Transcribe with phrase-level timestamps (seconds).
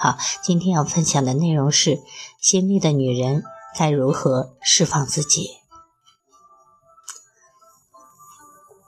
[0.00, 2.00] 好，今天要分享的内容是：
[2.40, 3.42] 心累的女人
[3.76, 5.58] 该如何释放自己？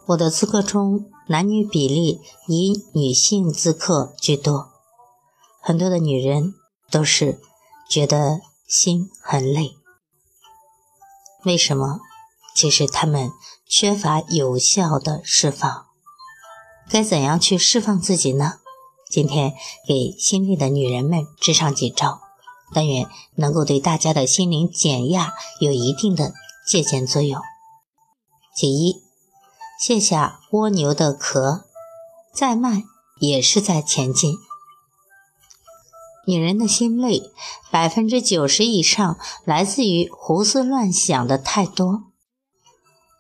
[0.07, 4.71] 我的咨客中，男女比例以女性咨客居多，
[5.61, 6.55] 很多的女人
[6.93, 7.41] 都是
[7.89, 9.77] 觉得心很累。
[11.45, 11.99] 为什么？
[12.55, 13.33] 其实她们
[13.67, 15.87] 缺乏有效的释放。
[16.89, 18.60] 该怎样去释放自己呢？
[19.11, 19.55] 今天
[19.87, 22.21] 给心累的女人们支上几招，
[22.73, 26.33] 但愿能够对大家的心灵减压有一定的
[26.65, 27.43] 借鉴作用。
[28.55, 29.03] 其一，
[29.81, 31.65] 卸下蜗牛的壳，
[32.33, 32.85] 再慢
[33.19, 34.37] 也是在前进。
[36.27, 37.33] 女人的心累，
[37.73, 42.05] 百分之九十以上来自于胡思乱想的太多。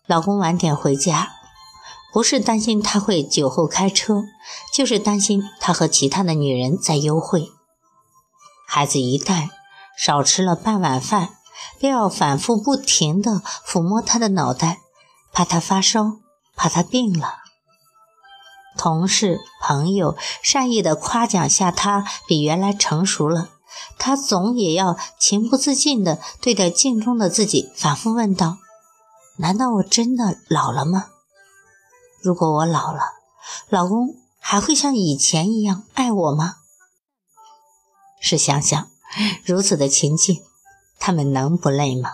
[0.06, 1.39] 老公晚点回家。
[2.12, 4.24] 不是担心他会酒后开车，
[4.74, 7.52] 就是担心他和其他的女人在幽会。
[8.66, 9.48] 孩子一旦
[9.98, 11.30] 少吃了半碗饭，
[11.78, 14.78] 便要反复不停地抚摸他的脑袋，
[15.32, 16.18] 怕他发烧，
[16.56, 17.38] 怕他病了。
[18.76, 23.50] 同事朋友善意地夸奖下他比原来成熟了，
[23.98, 28.58] 他总也要情不自禁地对待镜中的自己，反复问道
[29.38, 31.06] ：“难道我真的老了吗？”
[32.22, 33.00] 如果我老了，
[33.68, 36.56] 老公还会像以前一样爱我吗？
[38.20, 38.90] 试想想，
[39.44, 40.42] 如此的情境，
[40.98, 42.10] 他们能不累吗？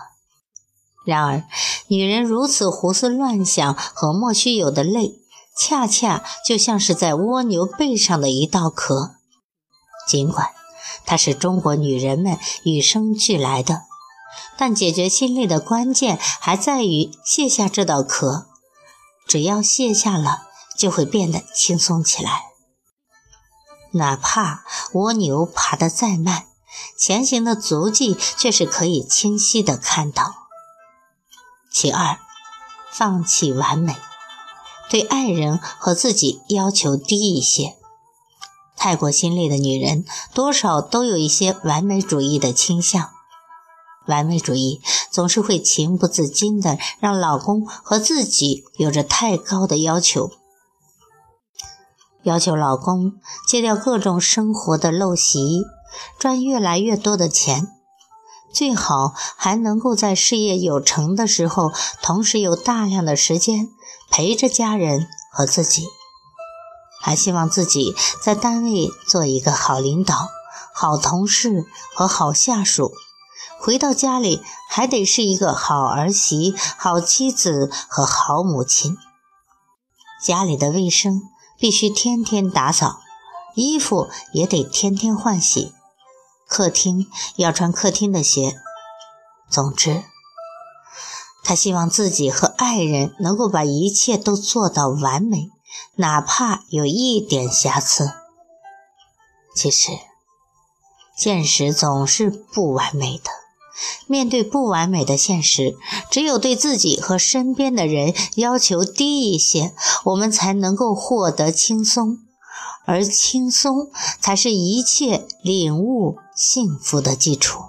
[1.05, 1.43] 然而，
[1.87, 5.19] 女人如此胡思乱想和莫须有的累，
[5.57, 9.15] 恰恰就像是在蜗牛背上的一道壳。
[10.07, 10.51] 尽管
[11.05, 13.83] 它是中国女人们与生俱来的，
[14.57, 18.47] 但解决心累的关键还在于卸下这道壳。
[19.27, 22.43] 只要卸下了，就会变得轻松起来。
[23.91, 26.45] 哪怕蜗牛爬得再慢，
[26.97, 30.33] 前行的足迹却是可以清晰的看到。
[31.71, 32.19] 其二，
[32.91, 33.95] 放弃完美，
[34.89, 37.75] 对爱人和自己要求低一些。
[38.75, 43.11] 太过心累的女人，多少都有一些完美主义的倾向。
[44.07, 44.81] 完美主义
[45.11, 50.31] 总是会情不自禁地让老公和自己有着太高的要求，
[52.23, 53.13] 要求老公
[53.47, 55.63] 戒掉各种生活的陋习，
[56.19, 57.67] 赚越来越多的钱，
[58.53, 63.69] 最好还能够在事业有成的时候，同时有大量的时间
[64.09, 65.87] 陪着家人和自己，
[67.01, 70.29] 还希望自己在单位做一个好领导、
[70.73, 72.91] 好同事和好下属。
[73.67, 78.95] 回到家里还得是一个好儿媳、好妻子和好母亲。
[80.23, 81.21] 家里的卫生
[81.59, 83.01] 必须天天打扫，
[83.55, 85.73] 衣服也得天天换洗，
[86.47, 88.55] 客厅要穿客厅的鞋。
[89.49, 90.01] 总之，
[91.43, 95.49] 他希望自己和爱人能够把一切都做到完美，
[95.95, 98.13] 哪怕有一点瑕疵。
[99.53, 99.91] 其实，
[101.17, 103.29] 现实总是不完美的。
[104.07, 105.77] 面对不完美的现实，
[106.09, 109.73] 只有对自己和身边的人要求低一些，
[110.05, 112.19] 我们才能够获得轻松，
[112.85, 113.89] 而轻松
[114.19, 117.61] 才是一切领悟幸福的基础。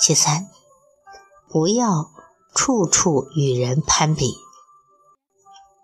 [0.00, 0.48] 其三，
[1.48, 2.10] 不要
[2.54, 4.34] 处处与人攀比。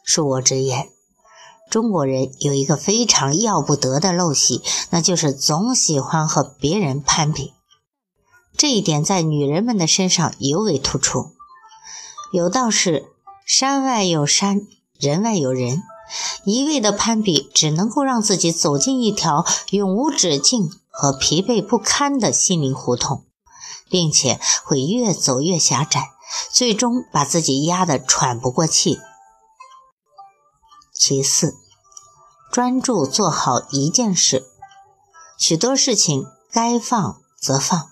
[0.06, 0.89] 恕我直言，
[1.71, 7.53] 中国人有一个非常要不得的陋习，那就是总喜欢和别人攀比。
[8.58, 11.31] 这一点在女人们的身上尤为突出。
[12.32, 13.06] 有道是
[13.46, 14.66] “山外有山，
[14.99, 15.84] 人外有人”，
[16.44, 23.25] 一味的攀比只能够让自己走进一条永无止境和疲惫不堪的心灵胡同，
[23.88, 26.10] 并且会越走越狭窄，
[26.50, 28.99] 最终把自己压得喘不过气。
[30.93, 31.55] 其次，
[32.50, 34.44] 专注做好一件事，
[35.38, 37.88] 许多事情该放则放。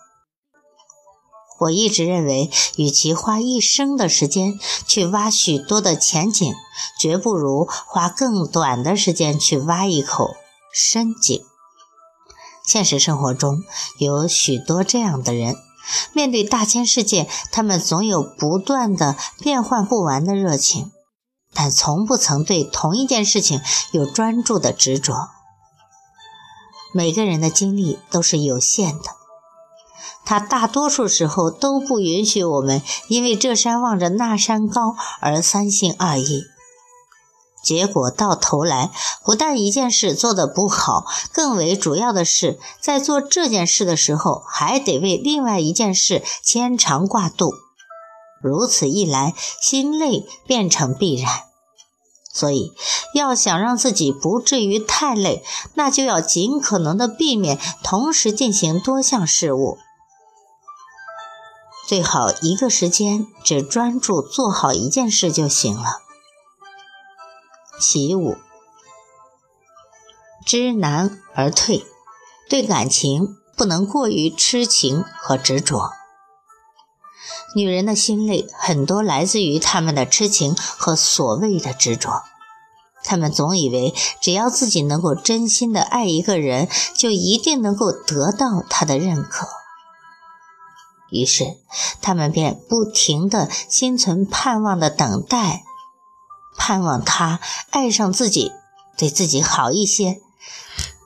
[1.58, 6.54] 我一直认为，与其花一生的时间去挖许多的浅井，
[6.98, 10.36] 绝不如花更短的时间去挖一口
[10.72, 11.44] 深井。
[12.64, 13.62] 现实生活中
[13.98, 15.56] 有许多这样的人，
[16.12, 20.90] 面对大千世界，他们总有不断的变换不完的热情，
[21.54, 23.60] 但从不曾对同一件事情
[23.92, 25.30] 有专注的执着。
[26.92, 29.10] 每个人的精力都是有限的，
[30.26, 36.42] 他大多数时候都不允许我们因为这山望着那山高而三心二意。
[37.62, 38.90] 结果到头来，
[39.24, 47.52] 不但一件事做得不好，更为主要的是，在做这件事的时候，还得为另外一件事牵肠挂肚。
[48.40, 51.44] 如此一来，心累变成必然。
[52.32, 52.72] 所以，
[53.14, 55.42] 要想让自己不至于太累，
[55.74, 59.78] 那就要尽可能的避免同时进行多项事务，
[61.86, 66.00] 最好一个时间只专注做好一件事就行了。
[67.80, 68.36] 其五，
[70.44, 71.84] 知难而退，
[72.48, 75.92] 对感情不能过于痴情和执着。
[77.54, 82.24] 女人的心累很多来自于她们的痴情和所谓的执着，
[83.04, 89.46] 她们总以为只要自己能够真心的爱一个人，就一定能够得到他的认可，
[91.10, 91.56] 于是
[92.00, 95.62] 他们便不停的心存盼望的等待。
[96.58, 97.38] 盼望他
[97.70, 98.50] 爱上自己，
[98.96, 100.20] 对自己好一些，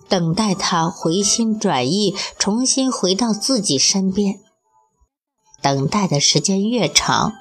[0.09, 4.41] 等待他回心转意，重新回到自己身边。
[5.61, 7.33] 等待的时间越长，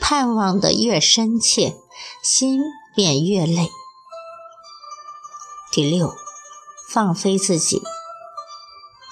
[0.00, 1.74] 盼望的越深切，
[2.22, 2.60] 心
[2.94, 3.70] 便越累。
[5.72, 6.14] 第六，
[6.92, 7.82] 放飞自己。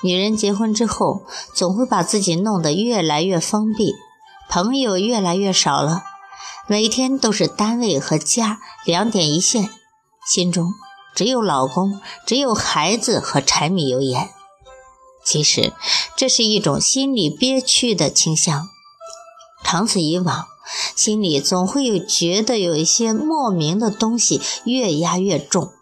[0.04, 1.22] 女人结婚之后，
[1.54, 3.94] 总会把自己弄得越来越封闭，
[4.50, 6.04] 朋友越来越少了。
[6.66, 9.70] 每天都是单位和家两点一线，
[10.28, 10.74] 心中
[11.14, 14.28] 只有老公，只有孩子和柴米油盐。
[15.24, 15.72] 其实
[16.14, 18.68] 这是一种心理憋屈的倾向，
[19.64, 20.44] 长此以往，
[20.94, 25.72] 心里总会有觉得有一些莫名的东西越压越重。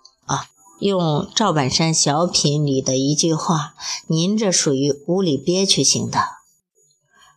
[0.82, 3.74] 用赵本山小品里的一句话
[4.08, 6.18] ：“您这属于无理憋屈型的。”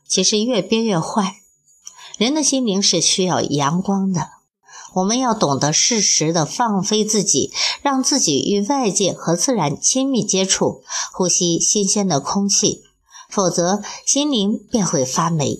[0.09, 1.35] 其实越憋越坏。
[2.17, 4.29] 人的心灵是需要阳光的，
[4.95, 7.51] 我们要懂得适时的放飞自己，
[7.83, 10.81] 让自己与外界和自然亲密接触，
[11.13, 12.81] 呼吸新鲜的空气，
[13.29, 15.59] 否则心灵便会发霉。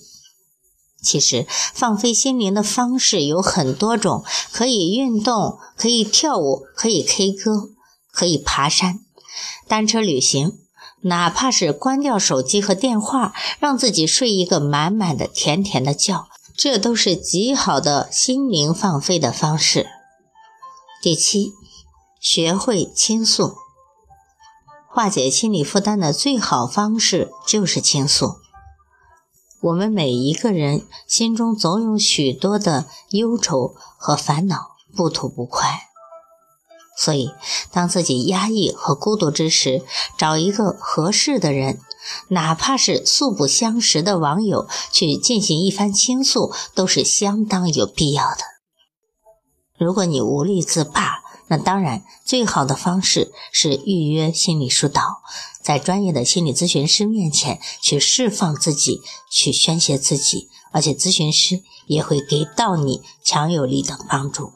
[1.04, 7.70] 其实，放飞心灵的方式有很多种，可以运动，可以跳舞，可以 K 歌，
[8.16, 9.02] 可以爬山、
[9.68, 10.58] 单车旅行，
[11.02, 16.26] 哪怕是关掉手机和电话，让自己睡一个满满的、甜甜的觉。
[16.58, 19.88] 这都是极好的心灵放飞的方式。
[21.02, 21.52] 第七，
[22.22, 23.56] 学会倾诉，
[24.90, 28.38] 化解心理负担的最好方式就是倾诉。
[29.60, 35.90] 我们每一个人心中总有许多的忧愁和烦恼，不吐不快。
[36.98, 37.30] 所以，
[37.72, 39.84] 当自己压抑和孤独之时，
[40.18, 41.82] 找一个合适的人，
[42.30, 48.38] 哪怕是素不相识的网友，去进行一番倾诉，都是相当有必要的。
[49.78, 55.22] 如果你无力自拔，那当然最好的方式是预约心理疏导，
[55.62, 64.54] 在专业的心理咨询师面前去释放自己，去宣泄自己，而且咨询师也会给到你强有力的帮助。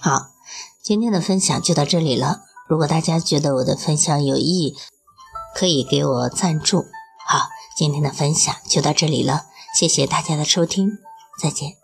[0.00, 0.33] 好。
[0.84, 2.42] 今天的分享就到这里了。
[2.68, 4.76] 如果大家觉得我的分享有意义，
[5.54, 6.84] 可以给我赞助。
[7.26, 10.98] 好，今天的分享就到这里了，谢谢大家的收听，
[11.40, 11.83] 再见。